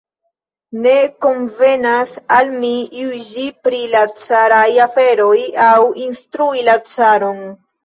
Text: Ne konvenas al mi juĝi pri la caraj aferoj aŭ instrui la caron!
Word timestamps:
Ne 0.85 0.93
konvenas 1.25 2.13
al 2.37 2.49
mi 2.63 2.71
juĝi 3.03 3.45
pri 3.67 3.83
la 3.93 4.03
caraj 4.23 4.65
aferoj 4.89 5.37
aŭ 5.69 5.77
instrui 6.09 6.67
la 6.73 6.79
caron! 6.93 7.49